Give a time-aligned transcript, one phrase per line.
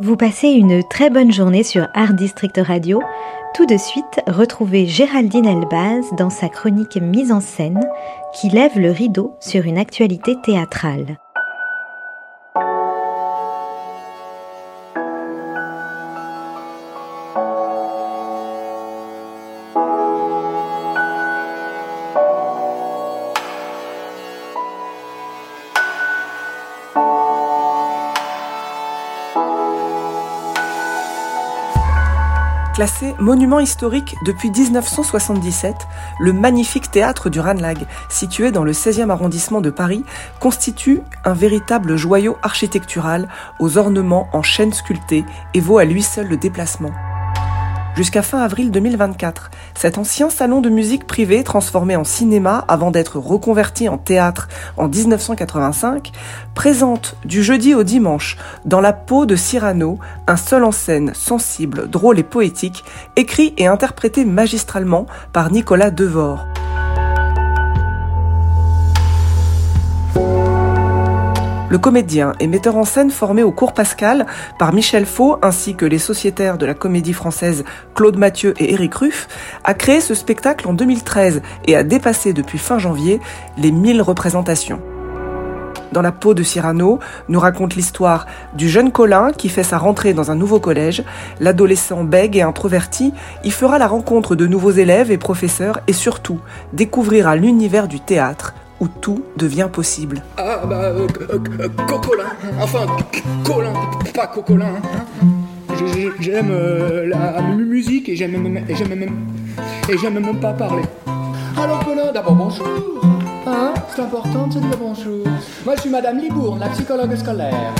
[0.00, 3.02] Vous passez une très bonne journée sur Art District Radio.
[3.52, 7.80] Tout de suite, retrouvez Géraldine Elbaz dans sa chronique mise en scène
[8.32, 11.18] qui lève le rideau sur une actualité théâtrale.
[32.78, 35.74] Classé monument historique depuis 1977,
[36.20, 40.04] le magnifique théâtre du Ranlag, situé dans le 16e arrondissement de Paris,
[40.38, 43.26] constitue un véritable joyau architectural
[43.58, 46.92] aux ornements en chêne sculpté et vaut à lui seul le déplacement
[47.98, 49.50] jusqu'à fin avril 2024.
[49.74, 54.86] Cet ancien salon de musique privé transformé en cinéma avant d'être reconverti en théâtre en
[54.86, 56.12] 1985
[56.54, 61.90] présente du jeudi au dimanche dans la peau de Cyrano un seul en scène sensible,
[61.90, 62.84] drôle et poétique,
[63.16, 66.46] écrit et interprété magistralement par Nicolas Devore.
[71.70, 74.24] Le comédien et metteur en scène formé au cours Pascal
[74.58, 78.94] par Michel Faux ainsi que les sociétaires de la comédie française Claude Mathieu et Éric
[78.94, 79.28] Ruff
[79.64, 83.20] a créé ce spectacle en 2013 et a dépassé depuis fin janvier
[83.58, 84.80] les 1000 représentations.
[85.92, 90.14] Dans la peau de Cyrano, nous raconte l'histoire du jeune Colin qui fait sa rentrée
[90.14, 91.02] dans un nouveau collège.
[91.38, 93.12] L'adolescent bègue et introverti
[93.44, 96.40] y fera la rencontre de nouveaux élèves et professeurs et surtout
[96.72, 100.22] découvrira l'univers du théâtre où tout devient possible.
[100.36, 102.86] Ah bah, euh, euh, euh, Cocolin, enfin,
[103.44, 103.72] Colin,
[104.14, 104.66] pas Cocolin.
[104.66, 105.26] Hein.
[106.20, 106.52] J'aime
[107.06, 109.16] la musique et j'aime même, et j'aime même,
[109.88, 110.82] et j'aime même pas parler.
[111.56, 112.66] Alors Colin, d'abord bonjour.
[113.46, 115.24] Hein C'est important de se dire bonjour.
[115.64, 117.72] Moi je suis Madame Libourne, la psychologue scolaire.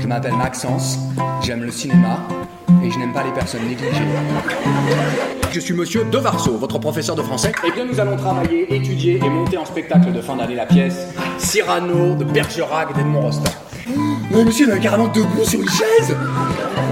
[0.00, 0.98] Je m'appelle Maxence,
[1.42, 2.18] j'aime le cinéma
[2.84, 4.02] et je n'aime pas les personnes négligées.
[5.56, 7.50] Je suis monsieur Devarceau, votre professeur de français.
[7.66, 11.06] Eh bien, nous allons travailler, étudier et monter en spectacle de fin d'année la pièce
[11.38, 13.44] Cyrano de Bergerac et d'Edmond Rostand.
[14.30, 16.14] Mais monsieur, il est carrément debout sur une chaise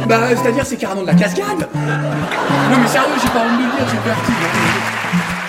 [0.08, 3.76] Bah, c'est-à-dire, c'est carrément de la cascade Non, mais sérieux, j'ai pas envie de le
[3.76, 4.34] dire, j'ai vertige.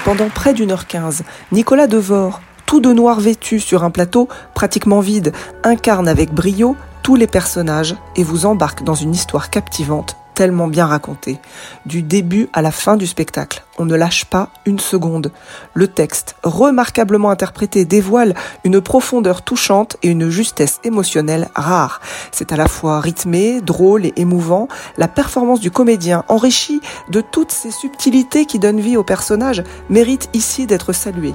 [0.04, 1.24] Pendant près d'une heure quinze,
[1.54, 5.32] Nicolas Devore, tout de noir vêtu sur un plateau pratiquement vide,
[5.64, 10.86] incarne avec brio tous les personnages et vous embarque dans une histoire captivante tellement bien
[10.86, 11.40] racontée.
[11.88, 15.32] Du début à la fin du spectacle, on ne lâche pas une seconde.
[15.74, 22.02] Le texte, remarquablement interprété, dévoile une profondeur touchante et une justesse émotionnelle rare.
[22.32, 24.68] C'est à la fois rythmé, drôle et émouvant.
[24.98, 30.30] La performance du comédien, enrichie de toutes ces subtilités qui donnent vie au personnage, mérite
[30.34, 31.34] ici d'être saluée.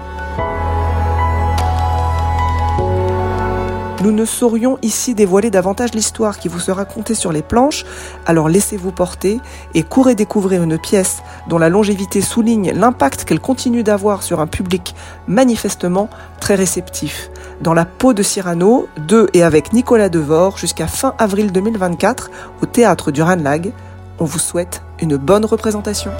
[4.02, 7.84] Nous ne saurions ici dévoiler davantage l'histoire qui vous sera contée sur les planches,
[8.24, 9.40] alors laissez-vous porter
[9.74, 14.46] et courez découvrir une pièce dont la longévité souligne l'impact qu'elle continue d'avoir sur un
[14.46, 14.94] public
[15.28, 16.08] manifestement
[16.40, 17.30] très réceptif.
[17.60, 22.30] Dans la peau de Cyrano, de et avec Nicolas Devore jusqu'à fin avril 2024
[22.62, 23.70] au théâtre du Ranlag,
[24.18, 26.10] on vous souhaite une bonne représentation.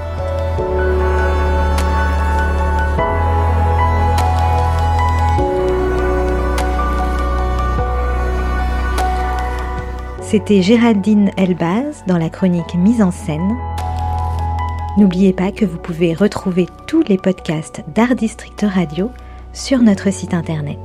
[10.30, 13.56] C'était Géraldine Elbaz dans la chronique Mise en scène.
[14.96, 19.10] N'oubliez pas que vous pouvez retrouver tous les podcasts d'Art District Radio
[19.52, 20.78] sur notre site internet.